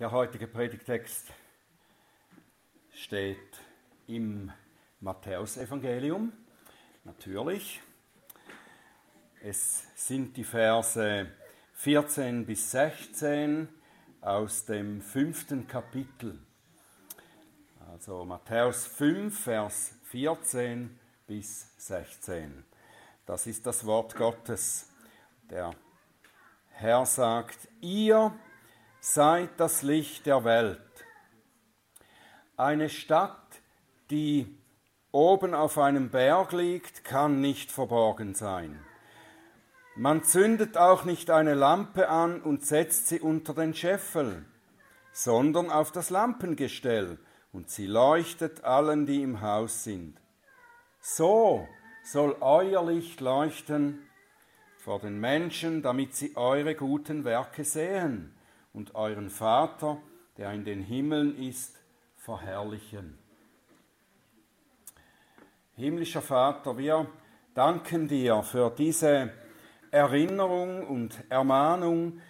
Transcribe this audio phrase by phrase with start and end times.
[0.00, 1.26] Der heutige Predigtext
[2.94, 3.60] steht
[4.06, 4.50] im
[5.00, 6.32] Matthäusevangelium,
[7.04, 7.82] natürlich.
[9.42, 11.30] Es sind die Verse
[11.74, 13.68] 14 bis 16
[14.22, 16.38] aus dem fünften Kapitel.
[17.92, 22.64] Also Matthäus 5, Vers 14 bis 16.
[23.26, 24.88] Das ist das Wort Gottes.
[25.50, 25.74] Der
[26.70, 28.32] Herr sagt, ihr
[29.00, 30.78] seid das Licht der Welt.
[32.56, 33.62] Eine Stadt,
[34.10, 34.54] die
[35.10, 38.78] oben auf einem Berg liegt, kann nicht verborgen sein.
[39.96, 44.44] Man zündet auch nicht eine Lampe an und setzt sie unter den Scheffel,
[45.12, 47.18] sondern auf das Lampengestell,
[47.52, 50.20] und sie leuchtet allen, die im Haus sind.
[51.00, 51.66] So
[52.04, 54.06] soll euer Licht leuchten
[54.76, 58.36] vor den Menschen, damit sie eure guten Werke sehen
[58.72, 59.98] und euren Vater,
[60.36, 61.76] der in den Himmeln ist,
[62.16, 63.18] verherrlichen.
[65.76, 67.06] Himmlischer Vater, wir
[67.54, 69.32] danken dir für diese
[69.90, 72.20] Erinnerung und Ermahnung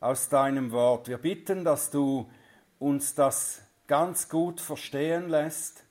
[0.00, 1.08] aus deinem Wort.
[1.08, 2.30] Wir bitten, dass du
[2.78, 5.84] uns das ganz gut verstehen lässt,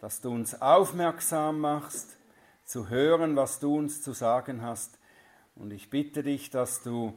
[0.00, 2.16] dass du uns aufmerksam machst,
[2.64, 4.98] zu hören, was du uns zu sagen hast.
[5.54, 7.12] Und ich bitte dich, dass du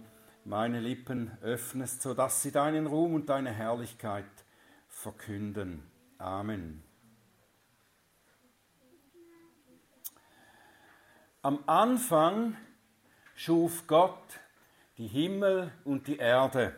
[0.46, 4.26] meine Lippen öffnest, sodass sie deinen Ruhm und deine Herrlichkeit
[4.88, 5.84] verkünden.
[6.20, 6.84] Amen.
[11.42, 12.56] Am Anfang
[13.36, 14.40] schuf Gott
[14.98, 16.76] die Himmel und die Erde.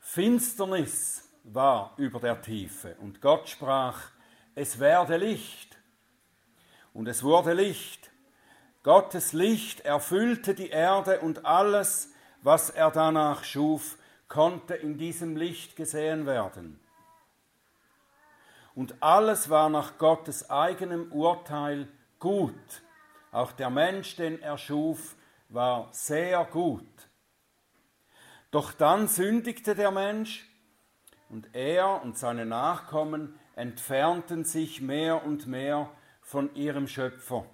[0.00, 4.10] Finsternis war über der Tiefe und Gott sprach,
[4.54, 5.78] es werde Licht.
[6.92, 8.10] Und es wurde Licht.
[8.82, 12.13] Gottes Licht erfüllte die Erde und alles,
[12.44, 13.96] was er danach schuf,
[14.28, 16.78] konnte in diesem Licht gesehen werden.
[18.74, 21.88] Und alles war nach Gottes eigenem Urteil
[22.18, 22.82] gut.
[23.32, 25.16] Auch der Mensch, den er schuf,
[25.48, 26.86] war sehr gut.
[28.50, 30.46] Doch dann sündigte der Mensch
[31.30, 35.88] und er und seine Nachkommen entfernten sich mehr und mehr
[36.20, 37.46] von ihrem Schöpfer.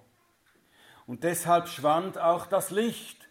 [1.07, 3.30] Und deshalb schwand auch das Licht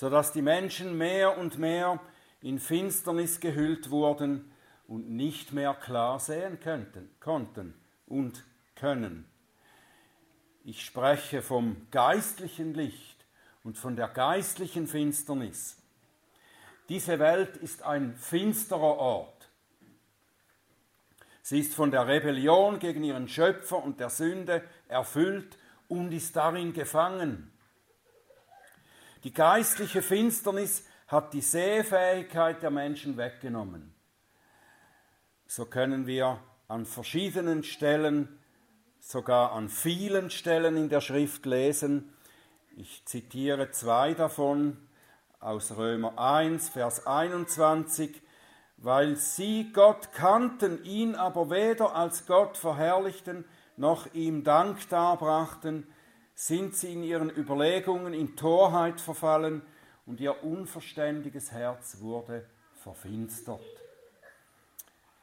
[0.00, 2.00] sodass die Menschen mehr und mehr
[2.40, 4.50] in Finsternis gehüllt wurden
[4.88, 7.74] und nicht mehr klar sehen könnten, konnten
[8.06, 8.42] und
[8.76, 9.26] können.
[10.64, 13.26] Ich spreche vom geistlichen Licht
[13.62, 15.76] und von der geistlichen Finsternis.
[16.88, 19.50] Diese Welt ist ein finsterer Ort.
[21.42, 26.72] Sie ist von der Rebellion gegen ihren Schöpfer und der Sünde erfüllt und ist darin
[26.72, 27.49] gefangen.
[29.24, 33.94] Die geistliche Finsternis hat die Sehfähigkeit der Menschen weggenommen.
[35.46, 36.38] So können wir
[36.68, 38.28] an verschiedenen Stellen,
[38.98, 42.12] sogar an vielen Stellen in der Schrift lesen.
[42.76, 44.76] Ich zitiere zwei davon
[45.40, 48.22] aus Römer 1, Vers 21
[48.82, 53.44] weil sie Gott kannten, ihn aber weder als Gott verherrlichten
[53.76, 55.86] noch ihm Dank darbrachten,
[56.40, 59.60] sind sie in ihren Überlegungen in Torheit verfallen
[60.06, 62.46] und ihr unverständiges Herz wurde
[62.76, 63.60] verfinstert.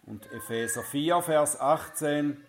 [0.05, 2.45] Und Epheser 4, Vers 18,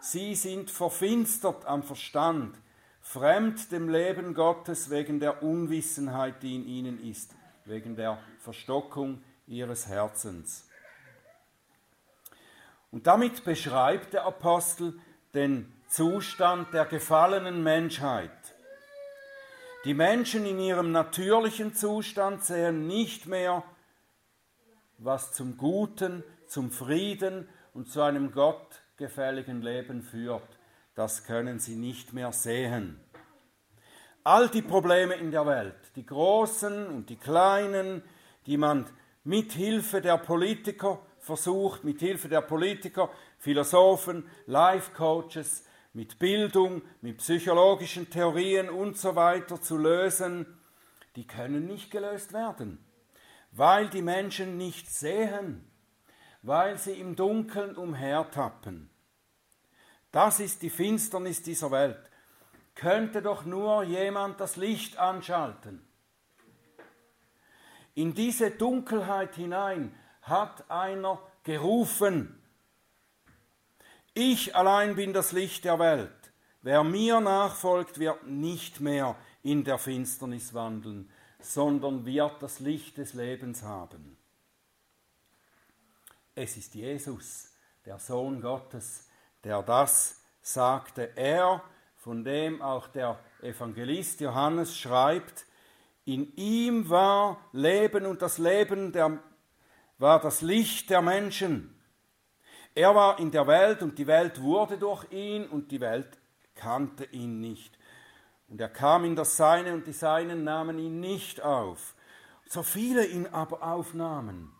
[0.00, 2.56] sie sind verfinstert am Verstand,
[3.02, 7.34] fremd dem Leben Gottes wegen der Unwissenheit, die in ihnen ist,
[7.66, 10.66] wegen der Verstockung ihres Herzens.
[12.90, 14.98] Und damit beschreibt der Apostel
[15.34, 18.30] den Zustand der gefallenen Menschheit.
[19.84, 23.62] Die Menschen in ihrem natürlichen Zustand sehen nicht mehr,
[24.98, 30.48] was zum Guten, zum Frieden und zu einem gottgefälligen Leben führt.
[30.96, 32.98] Das können sie nicht mehr sehen.
[34.24, 38.02] All die Probleme in der Welt, die großen und die kleinen,
[38.46, 38.86] die man
[39.22, 45.65] mit Hilfe der Politiker versucht, mit Hilfe der Politiker, Philosophen, Life Coaches,
[45.96, 50.44] mit Bildung, mit psychologischen Theorien und so weiter zu lösen,
[51.16, 52.84] die können nicht gelöst werden,
[53.50, 55.66] weil die Menschen nicht sehen,
[56.42, 58.90] weil sie im Dunkeln umhertappen.
[60.12, 62.10] Das ist die Finsternis dieser Welt.
[62.74, 65.82] Könnte doch nur jemand das Licht anschalten.
[67.94, 72.38] In diese Dunkelheit hinein hat einer gerufen,
[74.16, 76.10] ich allein bin das Licht der Welt.
[76.62, 83.14] Wer mir nachfolgt, wird nicht mehr in der Finsternis wandeln, sondern wird das Licht des
[83.14, 84.16] Lebens haben.
[86.34, 87.52] es ist Jesus,
[87.84, 89.08] der Sohn Gottes,
[89.44, 91.16] der das sagte.
[91.16, 91.62] Er,
[91.96, 95.46] von dem auch der Evangelist Johannes schreibt,
[96.04, 99.18] in ihm war Leben und das Leben der,
[99.98, 101.75] war das Licht der Menschen.
[102.76, 106.18] Er war in der Welt und die Welt wurde durch ihn und die Welt
[106.54, 107.78] kannte ihn nicht.
[108.48, 111.94] Und er kam in das Seine und die Seinen nahmen ihn nicht auf.
[112.44, 114.52] So viele ihn aber aufnahmen,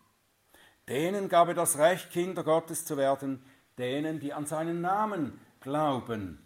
[0.89, 3.45] denen gab er das Recht, Kinder Gottes zu werden,
[3.77, 6.43] denen, die an seinen Namen glauben.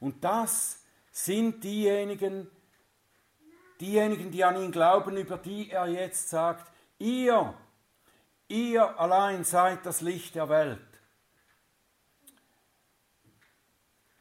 [0.00, 0.82] Und das
[1.12, 2.50] sind diejenigen,
[3.80, 7.54] diejenigen, die an ihn glauben, über die er jetzt sagt, ihr,
[8.48, 10.93] ihr allein seid das Licht der Welt.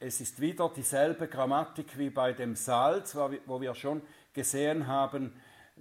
[0.06, 4.02] Es ist wieder dieselbe Grammatik wie bei dem Salz, wo wir schon
[4.34, 5.34] gesehen haben,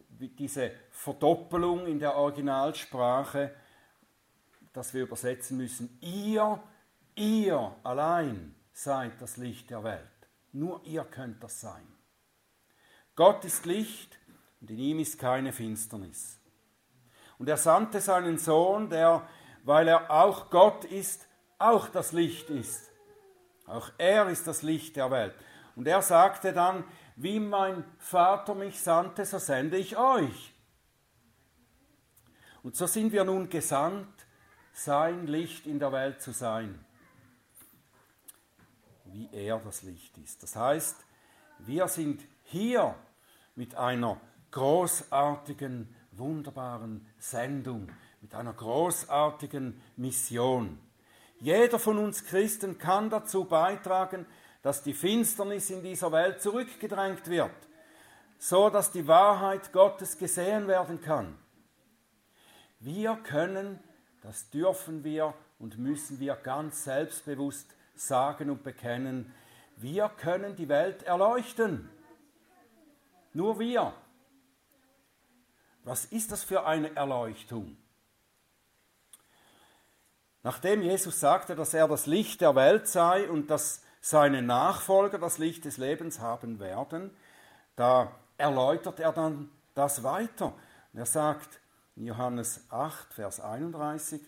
[0.08, 3.52] diese Verdoppelung in der Originalsprache,
[4.72, 6.62] dass wir übersetzen müssen, ihr,
[7.16, 9.98] ihr allein seid das Licht der Welt.
[10.52, 11.92] Nur ihr könnt das sein.
[13.16, 14.20] Gott ist Licht
[14.60, 16.38] und in ihm ist keine Finsternis.
[17.38, 19.28] Und er sandte seinen Sohn, der,
[19.64, 21.26] weil er auch Gott ist,
[21.58, 22.91] auch das Licht ist.
[23.72, 25.34] Auch er ist das Licht der Welt.
[25.76, 26.84] Und er sagte dann,
[27.16, 30.54] wie mein Vater mich sandte, so sende ich euch.
[32.62, 34.26] Und so sind wir nun gesandt,
[34.72, 36.84] sein Licht in der Welt zu sein,
[39.06, 40.42] wie er das Licht ist.
[40.42, 41.04] Das heißt,
[41.58, 42.94] wir sind hier
[43.54, 44.20] mit einer
[44.50, 47.90] großartigen, wunderbaren Sendung,
[48.20, 50.78] mit einer großartigen Mission.
[51.42, 54.26] Jeder von uns Christen kann dazu beitragen,
[54.62, 57.50] dass die Finsternis in dieser Welt zurückgedrängt wird,
[58.38, 61.36] so dass die Wahrheit Gottes gesehen werden kann.
[62.78, 63.80] Wir können,
[64.22, 69.34] das dürfen wir und müssen wir ganz selbstbewusst sagen und bekennen,
[69.78, 71.90] wir können die Welt erleuchten.
[73.32, 73.92] Nur wir.
[75.82, 77.76] Was ist das für eine Erleuchtung?
[80.42, 85.38] Nachdem Jesus sagte, dass er das Licht der Welt sei und dass seine Nachfolger das
[85.38, 87.10] Licht des Lebens haben werden,
[87.76, 90.54] da erläutert er dann das weiter.
[90.92, 91.60] Er sagt
[91.94, 94.20] in Johannes 8, Vers 31,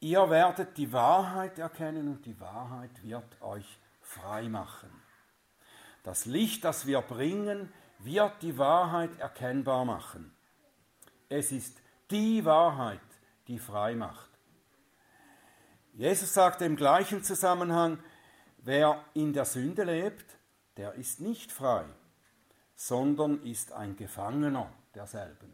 [0.00, 4.90] ihr werdet die Wahrheit erkennen und die Wahrheit wird euch frei machen.
[6.02, 10.34] Das Licht, das wir bringen, wird die Wahrheit erkennbar machen.
[11.28, 11.80] Es ist
[12.10, 13.00] die Wahrheit,
[13.48, 14.33] die frei macht.
[15.94, 17.98] Jesus sagte im gleichen Zusammenhang,
[18.58, 20.24] Wer in der Sünde lebt,
[20.78, 21.84] der ist nicht frei,
[22.74, 25.52] sondern ist ein Gefangener derselben.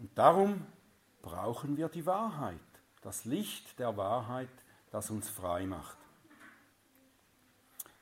[0.00, 0.66] Und darum
[1.22, 2.58] brauchen wir die Wahrheit,
[3.02, 4.50] das Licht der Wahrheit,
[4.90, 5.96] das uns frei macht.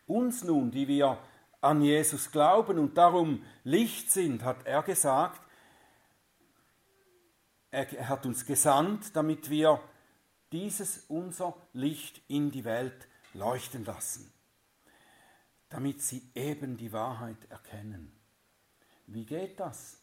[0.07, 1.19] Uns nun, die wir
[1.61, 5.43] an Jesus glauben und darum Licht sind, hat er gesagt,
[7.71, 9.81] er hat uns gesandt, damit wir
[10.53, 14.33] dieses unser Licht in die Welt leuchten lassen,
[15.69, 18.13] damit sie eben die Wahrheit erkennen.
[19.07, 19.99] Wie geht das?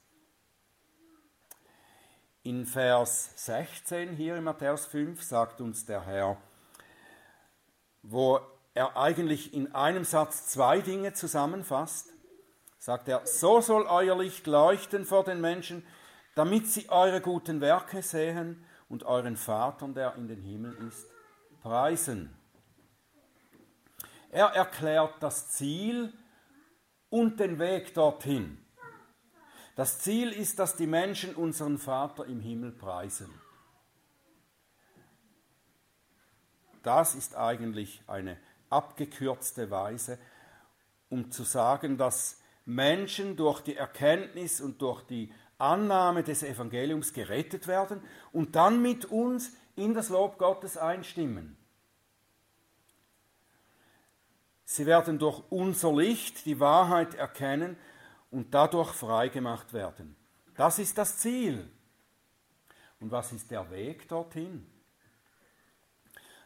[2.43, 6.38] In Vers 16 hier in Matthäus 5 sagt uns der Herr,
[8.03, 8.39] wo
[8.74, 12.13] er eigentlich in einem Satz zwei Dinge zusammenfasst,
[12.77, 15.86] sagt er, so soll euer Licht leuchten vor den Menschen,
[16.36, 21.08] damit sie eure guten Werke sehen und euren Vater, der in den Himmel ist,
[21.62, 22.36] preisen.
[24.29, 26.13] Er erklärt das Ziel
[27.10, 28.58] und den Weg dorthin.
[29.75, 33.29] Das Ziel ist, dass die Menschen unseren Vater im Himmel preisen.
[36.84, 38.38] Das ist eigentlich eine
[38.70, 40.17] abgekürzte Weise,
[41.10, 47.67] um zu sagen, dass Menschen durch die Erkenntnis und durch die Annahme des Evangeliums gerettet
[47.67, 51.57] werden und dann mit uns in das Lob Gottes einstimmen.
[54.65, 57.77] Sie werden durch unser Licht die Wahrheit erkennen
[58.29, 60.15] und dadurch freigemacht werden.
[60.55, 61.71] Das ist das Ziel.
[62.99, 64.69] Und was ist der Weg dorthin?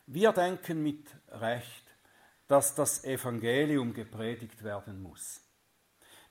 [0.05, 1.85] Wir denken mit Recht,
[2.47, 5.41] dass das Evangelium gepredigt werden muss,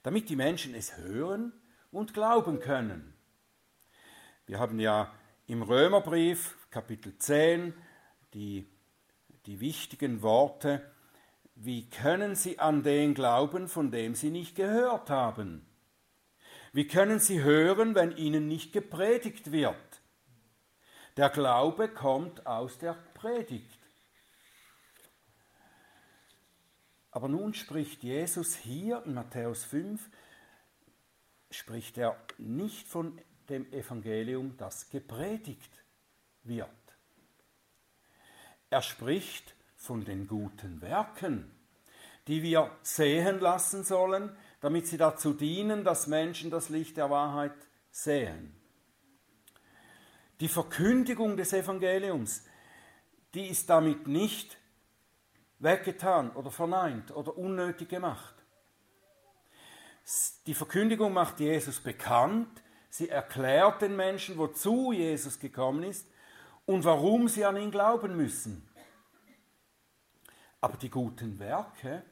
[0.02, 1.52] damit die Menschen es hören
[1.90, 3.14] und glauben können.
[4.46, 5.12] Wir haben ja
[5.46, 7.74] im Römerbrief Kapitel 10
[8.34, 8.68] die,
[9.46, 10.82] die wichtigen Worte,
[11.54, 15.66] wie können sie an den glauben, von dem sie nicht gehört haben?
[16.72, 19.76] Wie können sie hören, wenn ihnen nicht gepredigt wird?
[21.16, 23.78] Der Glaube kommt aus der Predigt.
[27.10, 30.08] Aber nun spricht Jesus hier in Matthäus 5,
[31.50, 35.82] spricht er nicht von dem Evangelium, das gepredigt
[36.44, 36.68] wird.
[38.70, 41.50] Er spricht von den guten Werken,
[42.28, 47.56] die wir sehen lassen sollen, damit sie dazu dienen, dass Menschen das Licht der Wahrheit
[47.90, 48.54] sehen.
[50.38, 52.44] Die Verkündigung des Evangeliums,
[53.34, 54.58] die ist damit nicht
[55.58, 58.34] weggetan oder verneint oder unnötig gemacht.
[60.46, 62.48] Die Verkündigung macht Jesus bekannt,
[62.88, 66.06] sie erklärt den Menschen, wozu Jesus gekommen ist
[66.66, 68.68] und warum sie an ihn glauben müssen.
[70.60, 72.02] Aber die guten Werke,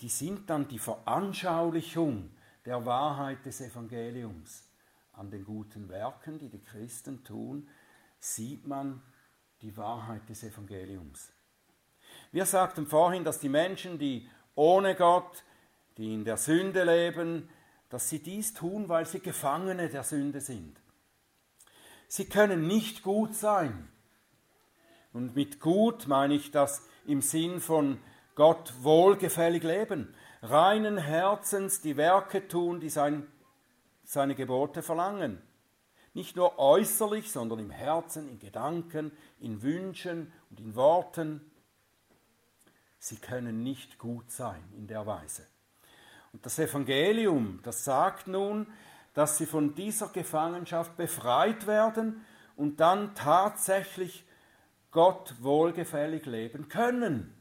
[0.00, 2.30] die sind dann die Veranschaulichung
[2.64, 4.64] der Wahrheit des Evangeliums.
[5.12, 7.68] An den guten Werken, die die Christen tun,
[8.18, 9.02] sieht man
[9.60, 11.32] die Wahrheit des Evangeliums.
[12.32, 15.44] Wir sagten vorhin, dass die Menschen, die ohne Gott,
[15.96, 17.48] die in der Sünde leben,
[17.88, 20.80] dass sie dies tun, weil sie Gefangene der Sünde sind.
[22.08, 23.88] Sie können nicht gut sein.
[25.12, 27.98] Und mit gut meine ich das im Sinn von
[28.34, 33.26] Gott wohlgefällig leben, reinen Herzens die Werke tun, die sein,
[34.04, 35.42] seine Gebote verlangen.
[36.14, 41.52] Nicht nur äußerlich, sondern im Herzen, in Gedanken, in Wünschen und in Worten
[43.02, 45.46] sie können nicht gut sein in der Weise.
[46.32, 48.66] Und das Evangelium, das sagt nun,
[49.14, 52.24] dass sie von dieser Gefangenschaft befreit werden
[52.56, 54.24] und dann tatsächlich
[54.90, 57.34] Gott wohlgefällig leben können.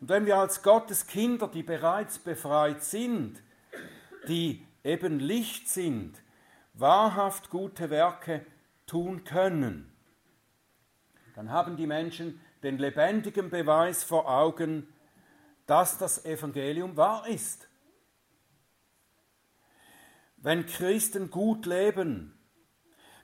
[0.00, 3.42] Und wenn wir als Gottes Kinder, die bereits befreit sind,
[4.28, 6.22] die eben Licht sind,
[6.74, 8.44] wahrhaft gute Werke
[8.86, 9.92] tun können,
[11.34, 14.88] dann haben die Menschen den lebendigen Beweis vor Augen,
[15.68, 17.68] dass das Evangelium wahr ist.
[20.38, 22.36] Wenn Christen gut leben,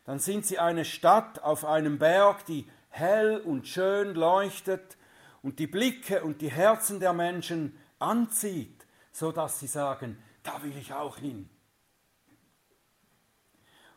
[0.05, 4.99] dann sind sie eine Stadt auf einem Berg, die hell und schön leuchtet
[5.43, 10.77] und die Blicke und die Herzen der Menschen anzieht, so dass sie sagen, da will
[10.77, 11.49] ich auch hin.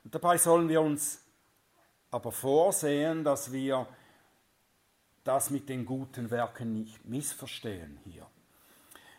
[0.05, 1.21] Und dabei sollen wir uns
[2.11, 3.87] aber vorsehen, dass wir
[5.25, 8.25] das mit den guten Werken nicht missverstehen hier.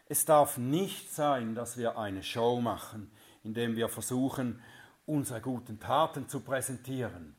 [0.09, 3.11] Es darf nicht sein, dass wir eine Show machen,
[3.45, 4.63] indem wir versuchen,
[5.07, 7.37] unsere guten Taten zu präsentieren.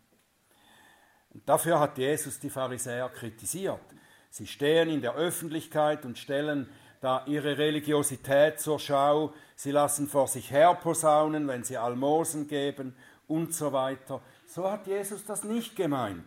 [1.32, 3.82] Und dafür hat Jesus die Pharisäer kritisiert.
[4.30, 6.70] Sie stehen in der Öffentlichkeit und stellen
[7.02, 9.34] da ihre Religiosität zur Schau.
[9.56, 12.96] Sie lassen vor sich her posaunen, wenn sie Almosen geben
[13.28, 14.22] und so weiter.
[14.46, 16.26] So hat Jesus das nicht gemeint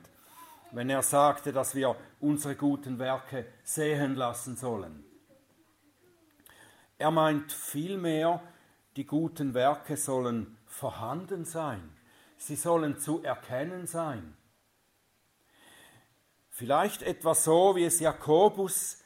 [0.72, 5.04] wenn er sagte, dass wir unsere guten Werke sehen lassen sollen.
[7.02, 8.40] Er meint vielmehr,
[8.94, 11.82] die guten Werke sollen vorhanden sein,
[12.36, 14.36] sie sollen zu erkennen sein.
[16.48, 19.02] Vielleicht etwas so, wie es Jakobus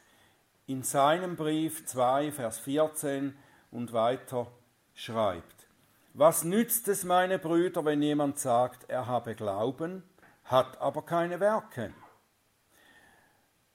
[0.66, 3.34] in seinem Brief 2, Vers 14
[3.70, 4.46] und weiter
[4.92, 5.66] schreibt.
[6.12, 10.02] Was nützt es, meine Brüder, wenn jemand sagt, er habe Glauben,
[10.44, 11.94] hat aber keine Werke.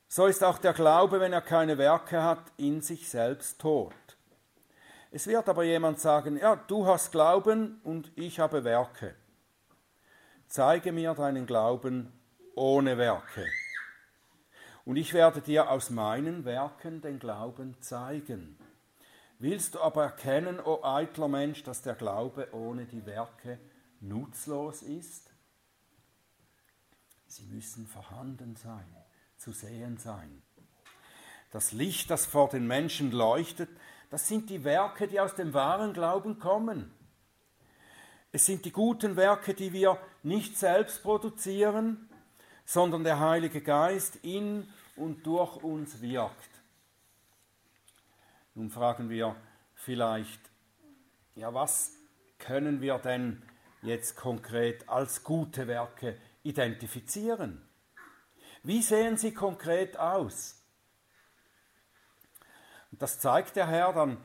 [0.07, 3.95] So ist auch der Glaube, wenn er keine Werke hat, in sich selbst tot.
[5.13, 9.13] Es wird aber jemand sagen, ja, du hast Glauben und ich habe Werke.
[10.47, 12.13] Zeige mir deinen Glauben
[12.55, 13.45] ohne Werke.
[14.85, 18.57] Und ich werde dir aus meinen Werken den Glauben zeigen.
[19.37, 23.59] Willst du aber erkennen, o oh eitler Mensch, dass der Glaube ohne die Werke
[23.99, 25.29] nutzlos ist?
[27.27, 28.95] Sie müssen vorhanden sein,
[29.37, 30.41] zu sehen sein.
[31.51, 33.69] Das Licht, das vor den Menschen leuchtet,
[34.11, 36.93] das sind die Werke, die aus dem wahren Glauben kommen.
[38.31, 42.09] Es sind die guten Werke, die wir nicht selbst produzieren,
[42.65, 46.49] sondern der Heilige Geist in und durch uns wirkt.
[48.53, 49.35] Nun fragen wir
[49.73, 50.39] vielleicht,
[51.35, 51.93] ja, was
[52.37, 53.41] können wir denn
[53.81, 57.61] jetzt konkret als gute Werke identifizieren.
[58.63, 60.60] Wie sehen sie konkret aus?
[63.01, 64.17] Das zeigt der Herr dann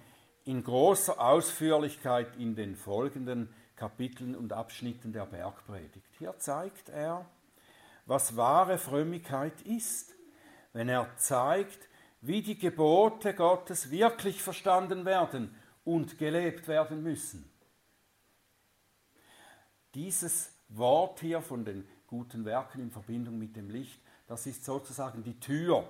[0.45, 6.15] in großer Ausführlichkeit in den folgenden Kapiteln und Abschnitten der Bergpredigt.
[6.19, 7.25] Hier zeigt er,
[8.05, 10.15] was wahre Frömmigkeit ist,
[10.75, 11.89] wenn er zeigt,
[12.21, 17.51] wie die Gebote Gottes wirklich verstanden werden und gelebt werden müssen.
[19.95, 25.25] Dieses Wort hier von den guten Werken in Verbindung mit dem Licht, das ist sozusagen
[25.25, 25.89] die Tür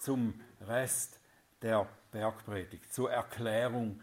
[0.00, 1.20] zum Rest
[1.62, 4.00] der Bergpredigt, zur Erklärung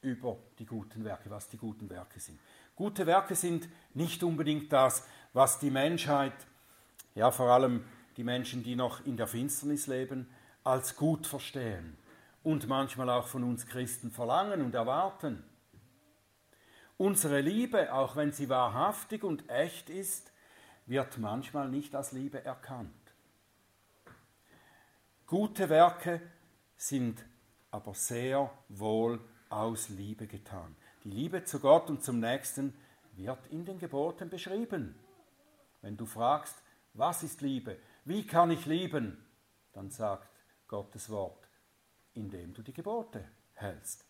[0.00, 2.38] über die guten Werke, was die guten Werke sind.
[2.76, 6.34] Gute Werke sind nicht unbedingt das, was die Menschheit,
[7.14, 7.84] ja vor allem
[8.16, 10.28] die Menschen, die noch in der Finsternis leben,
[10.62, 11.96] als gut verstehen
[12.42, 15.44] und manchmal auch von uns Christen verlangen und erwarten.
[16.96, 20.32] Unsere Liebe, auch wenn sie wahrhaftig und echt ist,
[20.86, 22.92] wird manchmal nicht als Liebe erkannt.
[25.26, 26.20] Gute Werke
[26.76, 27.24] sind
[27.70, 30.76] aber sehr wohl aus Liebe getan.
[31.02, 32.74] Die Liebe zu Gott und zum Nächsten
[33.12, 34.94] wird in den Geboten beschrieben.
[35.82, 36.62] Wenn du fragst,
[36.94, 39.24] was ist Liebe, wie kann ich lieben,
[39.72, 40.28] dann sagt
[40.68, 41.48] Gottes Wort,
[42.14, 44.04] indem du die Gebote hältst.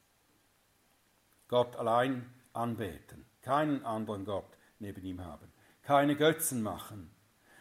[1.49, 5.53] Gott allein anbeten, keinen anderen Gott neben ihm haben,
[5.83, 7.11] keine Götzen machen,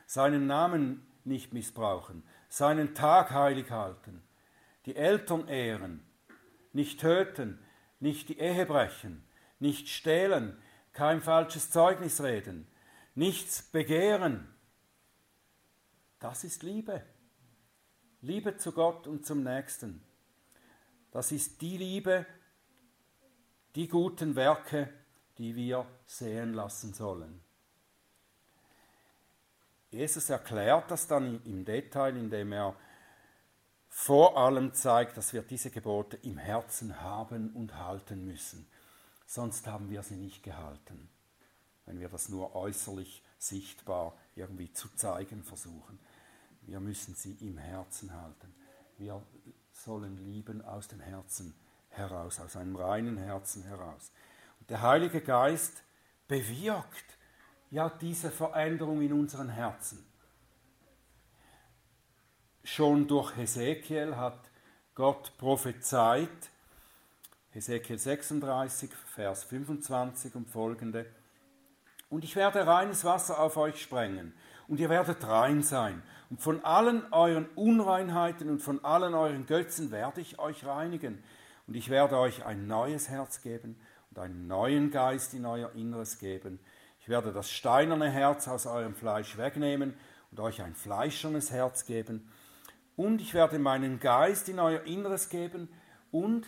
[0.06, 4.22] seinen Namen nicht missbrauchen, seinen Tag heilig halten,
[4.86, 6.06] die Eltern ehren,
[6.74, 7.60] nicht töten,
[8.00, 9.24] nicht die Ehe brechen,
[9.60, 10.58] nicht stehlen,
[10.92, 12.68] kein falsches Zeugnis reden,
[13.16, 14.54] nichts begehren.
[16.20, 17.04] Das ist Liebe.
[18.22, 20.04] Liebe zu Gott und zum Nächsten.
[21.12, 22.26] Das ist die Liebe,
[23.76, 24.90] die guten Werke,
[25.38, 27.42] die wir sehen lassen sollen.
[29.92, 32.76] Jesus erklärt das dann im Detail, indem er
[33.96, 38.66] vor allem zeigt, dass wir diese Gebote im Herzen haben und halten müssen.
[39.28, 41.10] Sonst haben wir sie nicht gehalten,
[41.86, 46.00] wenn wir das nur äußerlich sichtbar irgendwie zu zeigen versuchen.
[46.64, 48.56] Wir müssen sie im Herzen halten.
[48.98, 49.22] Wir
[49.72, 51.54] sollen lieben aus dem Herzen
[51.90, 54.12] heraus, aus einem reinen Herzen heraus.
[54.60, 55.84] Und der Heilige Geist
[56.28, 57.18] bewirkt
[57.70, 60.04] ja diese Veränderung in unseren Herzen.
[62.66, 64.40] Schon durch Hesekiel hat
[64.96, 66.30] Gott prophezeit,
[67.52, 71.06] Hesekiel 36, Vers 25 und folgende,
[72.10, 74.34] und ich werde reines Wasser auf euch sprengen,
[74.70, 79.92] und ihr werdet rein sein, und von allen euren Unreinheiten und von allen euren Götzen
[79.92, 81.22] werde ich euch reinigen,
[81.68, 83.76] und ich werde euch ein neues Herz geben
[84.10, 86.62] und einen neuen Geist in euer Inneres geben.
[87.02, 89.96] Ich werde das steinerne Herz aus eurem Fleisch wegnehmen
[90.32, 92.30] und euch ein fleischernes Herz geben
[92.96, 95.70] und ich werde meinen Geist in euer Inneres geben
[96.12, 96.48] und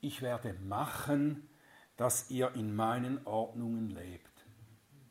[0.00, 1.48] ich werde machen,
[1.96, 4.30] dass ihr in meinen Ordnungen lebt.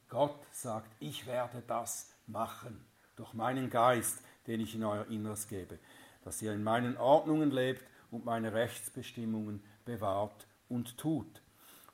[0.08, 2.84] Gott sagt, ich werde das machen
[3.16, 5.78] durch meinen Geist, den ich in euer Inneres gebe,
[6.24, 11.42] dass ihr in meinen Ordnungen lebt und meine Rechtsbestimmungen bewahrt und tut.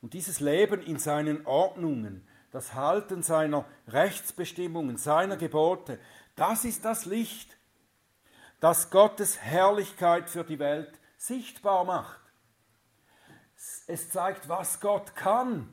[0.01, 5.99] Und dieses Leben in seinen Ordnungen, das Halten seiner Rechtsbestimmungen, seiner Gebote,
[6.35, 7.57] das ist das Licht,
[8.65, 12.19] das Gottes Herrlichkeit für die Welt sichtbar macht.
[13.85, 15.69] Es zeigt, was Gott kann,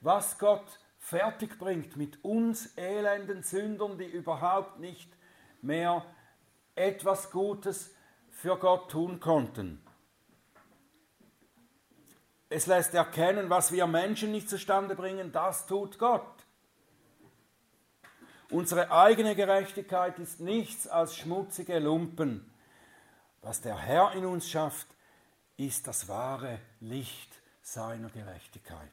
[0.00, 5.10] was Gott fertig bringt mit uns elenden Sündern, die überhaupt nicht
[5.60, 6.06] mehr
[6.76, 7.92] etwas Gutes
[8.30, 9.84] für Gott tun konnten.
[12.48, 16.35] Es lässt erkennen, was wir Menschen nicht zustande bringen, das tut Gott.
[18.50, 22.48] Unsere eigene Gerechtigkeit ist nichts als schmutzige Lumpen.
[23.42, 24.86] Was der Herr in uns schafft,
[25.56, 27.32] ist das wahre Licht
[27.62, 28.92] seiner Gerechtigkeit.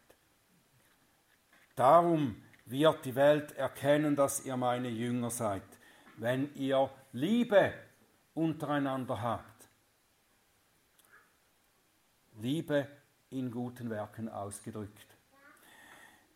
[1.76, 5.64] Darum wird die Welt erkennen, dass ihr meine Jünger seid,
[6.18, 7.74] wenn ihr Liebe
[8.34, 9.68] untereinander habt.
[12.40, 12.88] Liebe
[13.30, 15.18] in guten Werken ausgedrückt.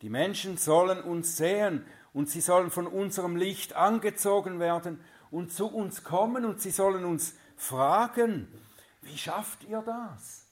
[0.01, 1.85] Die Menschen sollen uns sehen
[2.17, 4.99] und sie sollen von unserem Licht angezogen werden
[5.29, 8.51] und zu uns kommen und sie sollen uns fragen,
[9.03, 10.47] wie schafft ihr das?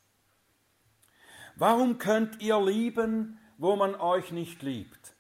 [1.56, 5.16] Warum könnt ihr lieben, wo man euch nicht liebt?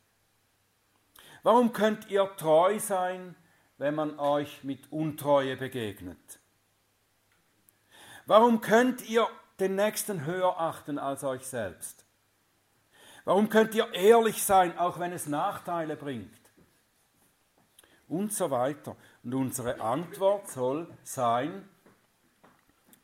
[1.42, 3.36] Warum könnt ihr treu sein,
[3.80, 6.40] wenn man euch mit Untreue begegnet?
[8.28, 9.28] Warum könnt ihr
[9.60, 12.05] den Nächsten höher achten als euch selbst?
[13.26, 16.40] Warum könnt ihr ehrlich sein, auch wenn es Nachteile bringt?
[18.08, 18.96] Und so weiter.
[19.24, 21.68] Und unsere Antwort soll sein,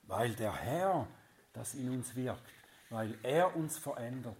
[0.03, 1.07] weil der Herr
[1.53, 2.53] das in uns wirkt,
[2.91, 4.37] weil er uns verändert.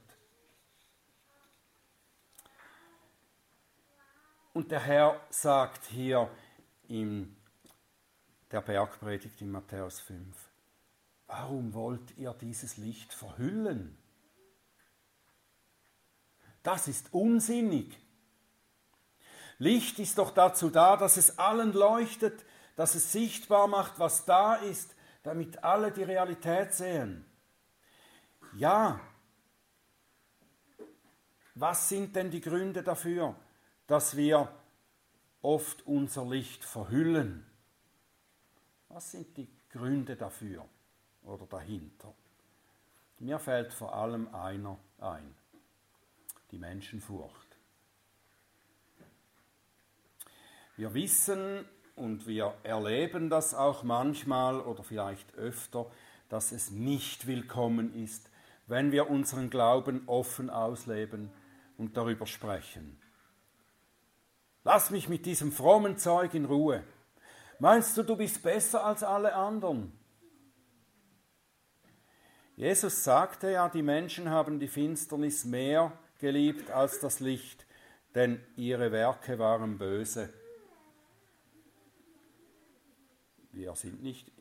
[4.53, 6.29] Und der Herr sagt hier
[6.87, 7.35] in
[8.51, 10.35] der Bergpredigt in Matthäus 5,
[11.25, 13.97] warum wollt ihr dieses Licht verhüllen?
[16.63, 17.97] Das ist unsinnig.
[19.57, 22.43] Licht ist doch dazu da, dass es allen leuchtet,
[22.75, 27.25] dass es sichtbar macht, was da ist, damit alle die Realität sehen.
[28.53, 28.99] Ja,
[31.55, 33.35] was sind denn die Gründe dafür,
[33.87, 34.51] dass wir
[35.41, 37.45] oft unser Licht verhüllen?
[38.89, 40.65] Was sind die Gründe dafür
[41.23, 42.13] oder dahinter?
[43.19, 45.35] Mir fällt vor allem einer ein,
[46.51, 47.57] die Menschenfurcht.
[50.75, 55.89] Wir wissen und wir erleben das auch manchmal oder vielleicht öfter,
[56.29, 58.29] dass es nicht willkommen ist,
[58.67, 61.29] wenn wir unseren Glauben offen ausleben
[61.77, 62.99] und darüber sprechen.
[64.63, 66.83] Lass mich mit diesem frommen Zeug in Ruhe.
[67.59, 69.91] Meinst du, du bist besser als alle anderen?
[72.55, 77.65] Jesus sagte ja, die Menschen haben die Finsternis mehr geliebt als das Licht,
[78.13, 80.31] denn ihre Werke waren böse.
[83.51, 84.31] Wir sind nicht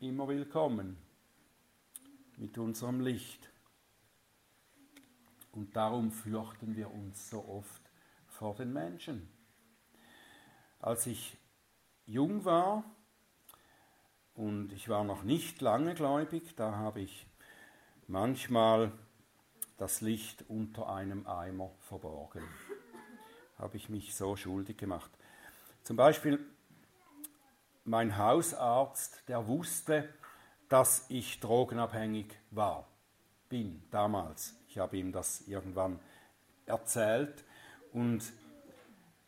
[0.00, 0.96] immer willkommen
[2.38, 3.50] mit unserem Licht.
[5.52, 7.82] Und darum fürchten wir uns so oft
[8.28, 9.28] vor den Menschen.
[10.80, 11.36] Als ich
[12.06, 12.82] jung war
[14.34, 17.26] und ich war noch nicht lange gläubig, da habe ich
[18.06, 18.90] manchmal
[19.76, 22.44] das Licht unter einem Eimer verborgen.
[23.58, 25.10] Habe ich mich so schuldig gemacht.
[25.82, 26.38] Zum Beispiel
[27.84, 30.08] mein Hausarzt, der wusste,
[30.68, 32.88] dass ich drogenabhängig war,
[33.48, 34.56] bin damals.
[34.68, 36.00] Ich habe ihm das irgendwann
[36.66, 37.44] erzählt
[37.92, 38.32] und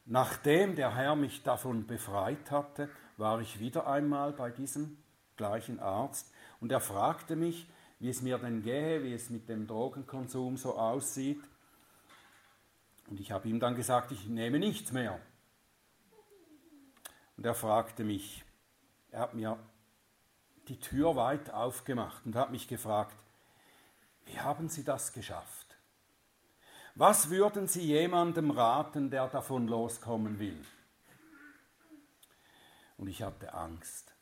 [0.04, 4.98] nachdem der Herr mich davon befreit hatte, war ich wieder einmal bei diesem
[5.36, 7.68] gleichen Arzt und er fragte mich,
[8.00, 11.42] wie es mir denn gehe, wie es mit dem Drogenkonsum so aussieht.
[13.08, 15.20] Und ich habe ihm dann gesagt, ich nehme nichts mehr.
[17.36, 18.44] Und er fragte mich,
[19.10, 19.58] er hat mir
[20.68, 23.16] die Tür weit aufgemacht und hat mich gefragt,
[24.26, 25.76] wie haben Sie das geschafft?
[26.94, 30.60] Was würden Sie jemandem raten, der davon loskommen will?
[32.98, 34.12] Und ich hatte Angst.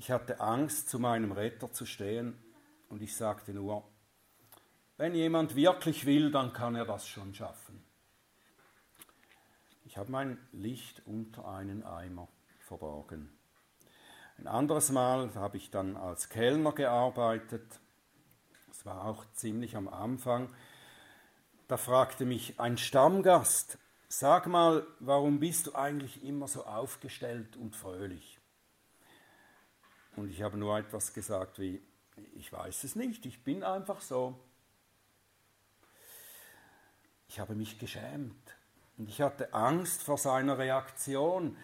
[0.00, 2.34] Ich hatte Angst, zu meinem Retter zu stehen
[2.88, 3.84] und ich sagte nur,
[4.96, 7.84] wenn jemand wirklich will, dann kann er das schon schaffen.
[9.84, 12.28] Ich habe mein Licht unter einen Eimer
[12.60, 13.30] verborgen.
[14.38, 17.78] Ein anderes Mal habe ich dann als Kellner gearbeitet
[18.80, 20.48] das war auch ziemlich am Anfang,
[21.68, 23.76] da fragte mich ein Stammgast,
[24.08, 28.39] sag mal, warum bist du eigentlich immer so aufgestellt und fröhlich?
[30.20, 31.80] Und ich habe nur etwas gesagt wie,
[32.34, 34.38] ich weiß es nicht, ich bin einfach so.
[37.26, 38.54] Ich habe mich geschämt
[38.98, 41.56] und ich hatte Angst vor seiner Reaktion,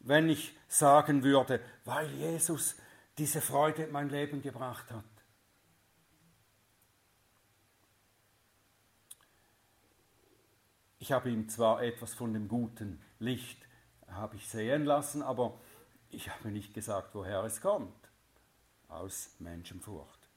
[0.00, 2.74] wenn ich sagen würde, weil Jesus
[3.16, 5.04] diese Freude in mein Leben gebracht hat.
[10.98, 13.64] Ich habe ihm zwar etwas von dem guten Licht
[14.08, 15.60] habe ich sehen lassen, aber
[16.08, 17.99] ich habe nicht gesagt, woher es kommt.
[18.90, 20.28] Aus Menschenfurcht.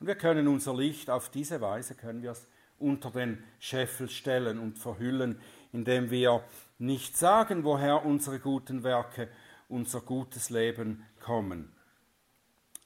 [0.00, 2.46] Und wir können unser Licht auf diese Weise können wir es
[2.78, 5.40] unter den Scheffel stellen und verhüllen,
[5.72, 6.44] indem wir
[6.78, 9.28] nicht sagen, woher unsere guten Werke,
[9.68, 11.72] unser gutes Leben kommen.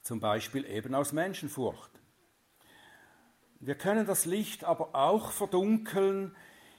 [0.03, 1.91] Zum Beispiel eben aus Menschenfurcht.
[3.61, 6.37] Wir können das Licht aber auch verdunkeln,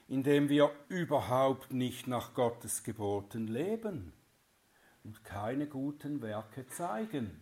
[0.07, 4.13] indem wir überhaupt nicht nach Gottes Geboten leben
[5.03, 7.41] und keine guten Werke zeigen.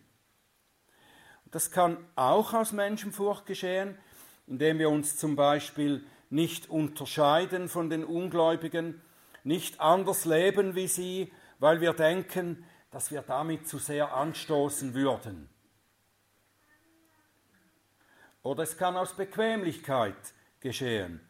[1.52, 3.98] Das kann auch aus Menschenfurcht geschehen,
[4.48, 9.02] indem wir uns zum Beispiel nicht unterscheiden von den Ungläubigen,
[9.44, 15.50] nicht anders leben wie sie, weil wir denken, dass wir damit zu sehr anstoßen würden.
[18.44, 20.16] Oder es kann aus Bequemlichkeit
[20.60, 21.22] geschehen,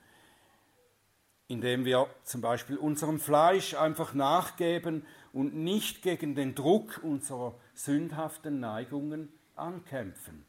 [1.48, 8.60] indem wir zum Beispiel unserem Fleisch einfach nachgeben und nicht gegen den Druck unserer sündhaften
[8.60, 10.46] Neigungen ankämpfen.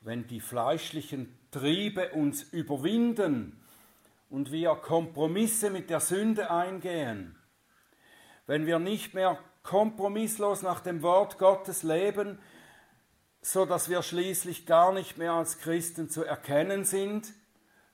[0.00, 3.60] Wenn die fleischlichen Triebe uns überwinden
[4.28, 7.36] und wir Kompromisse mit der Sünde eingehen,
[8.46, 12.38] wenn wir nicht mehr kompromisslos nach dem Wort Gottes leben,
[13.40, 17.32] so dass wir schließlich gar nicht mehr als Christen zu erkennen sind,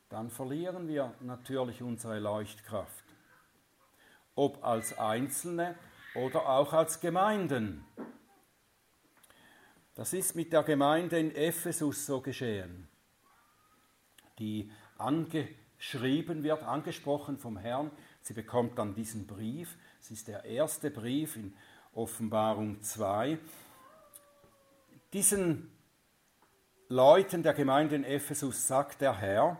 [0.09, 3.05] dann verlieren wir natürlich unsere Leuchtkraft.
[4.35, 5.77] Ob als Einzelne
[6.15, 7.85] oder auch als Gemeinden.
[10.01, 12.89] Das ist mit der Gemeinde in Ephesus so geschehen.
[14.39, 17.91] Die ange geschrieben wird, angesprochen vom Herrn.
[18.23, 19.77] Sie bekommt dann diesen Brief.
[20.01, 21.53] Es ist der erste Brief in
[21.93, 23.39] Offenbarung 2.
[25.13, 25.71] Diesen
[26.89, 29.59] Leuten der Gemeinde in Ephesus sagt der Herr,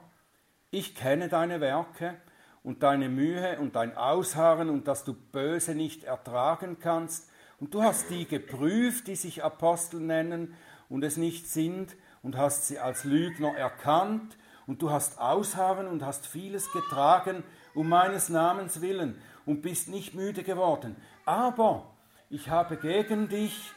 [0.71, 2.19] ich kenne deine Werke
[2.63, 7.30] und deine Mühe und dein Ausharren und dass du Böse nicht ertragen kannst.
[7.61, 10.55] Und du hast die geprüft, die sich Apostel nennen
[10.89, 14.37] und es nicht sind, und hast sie als Lügner erkannt.
[14.67, 17.43] Und du hast Ausharren und hast vieles getragen
[17.75, 20.97] um meines Namens willen und bist nicht müde geworden.
[21.25, 21.95] Aber
[22.29, 23.73] ich habe gegen dich,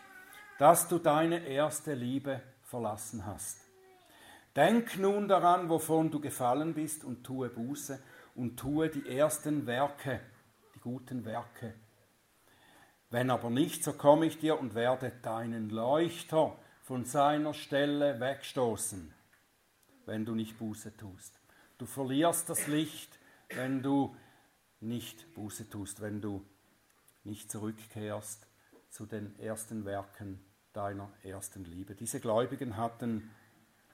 [0.60, 3.60] dass du deine erste Liebe verlassen hast.
[4.56, 8.00] Denk nun daran, wovon du gefallen bist, und tue Buße
[8.36, 10.20] und tue die ersten Werke,
[10.76, 11.74] die guten Werke.
[13.14, 19.14] Wenn aber nicht, so komme ich dir und werde deinen Leuchter von seiner Stelle wegstoßen,
[20.08, 21.40] wenn du nicht Buße tust.
[21.78, 24.16] Du verlierst das Licht, wenn du
[24.80, 26.44] nicht Buße tust, wenn du
[27.24, 28.48] nicht zurückkehrst
[28.90, 31.94] zu den ersten Werken deiner ersten Liebe.
[31.94, 33.30] Diese Gläubigen hatten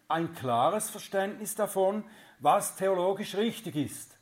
[0.08, 2.06] ein klares Verständnis davon,
[2.40, 4.18] was theologisch richtig ist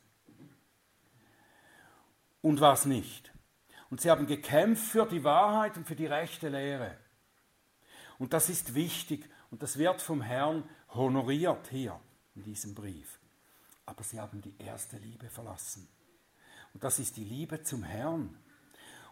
[2.42, 3.32] und was nicht.
[3.90, 6.96] Und sie haben gekämpft für die Wahrheit und für die rechte Lehre.
[8.18, 11.98] Und das ist wichtig und das wird vom Herrn honoriert hier
[12.34, 13.18] in diesem Brief.
[13.86, 15.88] Aber sie haben die erste Liebe verlassen.
[16.74, 18.36] Und das ist die Liebe zum Herrn.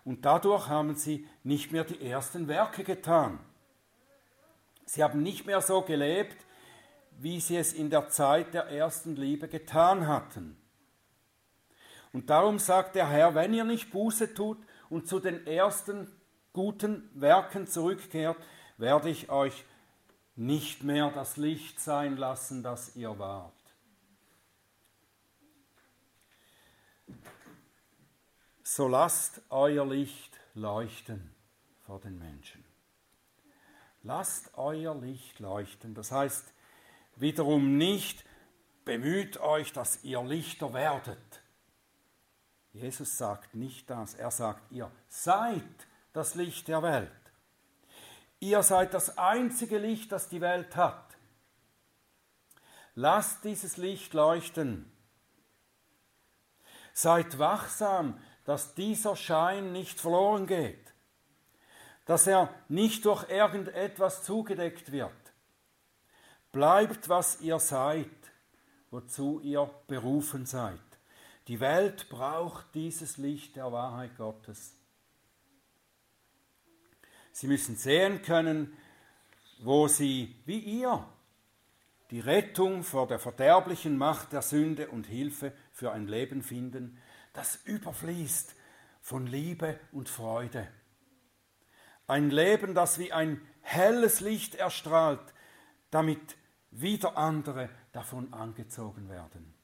[0.05, 3.39] Und dadurch haben sie nicht mehr die ersten Werke getan.
[4.85, 6.37] Sie haben nicht mehr so gelebt,
[7.19, 10.57] wie sie es in der Zeit der ersten Liebe getan hatten.
[12.17, 14.57] Und darum sagt der Herr, wenn ihr nicht Buße tut
[14.89, 16.11] und zu den ersten
[16.55, 18.39] guten Werken zurückkehrt,
[18.79, 19.67] werde ich euch
[20.35, 23.53] nicht mehr das Licht sein lassen, das ihr wart.
[28.63, 31.35] So lasst euer Licht leuchten
[31.85, 32.65] vor den Menschen.
[34.03, 35.93] Lasst euer Licht leuchten.
[35.93, 36.55] Das heißt
[37.17, 38.25] wiederum nicht,
[38.87, 41.43] bemüht euch, dass ihr Lichter werdet.
[42.77, 44.15] Jesus sagt nicht das.
[44.15, 45.63] Er sagt, ihr seid
[46.13, 47.11] das Licht der Welt.
[48.39, 51.17] Ihr seid das einzige Licht, das die Welt hat.
[52.95, 54.91] Lasst dieses Licht leuchten.
[56.93, 60.95] Seid wachsam, dass dieser Schein nicht verloren geht,
[62.05, 65.13] dass er nicht durch irgendetwas zugedeckt wird.
[66.53, 68.11] Bleibt, was ihr seid,
[68.91, 70.79] wozu ihr berufen seid.
[71.49, 74.75] Die Welt braucht dieses Licht der Wahrheit Gottes.
[77.33, 78.77] Sie müssen sehen können,
[79.61, 81.07] wo sie, wie ihr,
[82.11, 86.99] die Rettung vor der verderblichen Macht der Sünde und Hilfe für ein Leben finden,
[87.33, 88.55] das überfließt
[89.01, 90.67] von Liebe und Freude.
[92.07, 95.35] Ein Leben, das wie ein helles Licht erstrahlt,
[95.91, 96.37] damit
[96.71, 99.56] wieder andere davon angezogen werden.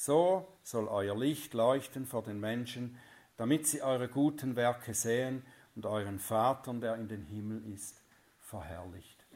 [0.00, 2.96] So soll euer Licht leuchten vor den Menschen,
[3.36, 5.42] damit sie eure guten Werke sehen
[5.74, 8.00] und euren Vater, der in den Himmel ist,
[8.38, 9.26] verherrlicht.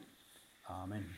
[0.63, 1.13] Amen.